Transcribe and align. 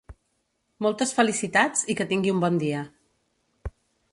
Moltes 0.85 1.13
felicitats 1.17 1.85
i 1.95 1.97
que 1.99 2.07
tingui 2.13 2.33
un 2.37 2.41
bon 2.45 2.57
dia. 2.65 2.81